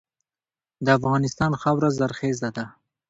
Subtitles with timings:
[0.85, 2.65] د افغانستان خاوره زرخیزه ده.